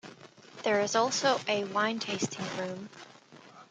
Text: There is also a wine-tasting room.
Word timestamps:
There 0.63 0.81
is 0.81 0.95
also 0.95 1.39
a 1.47 1.63
wine-tasting 1.65 2.47
room. 2.57 2.89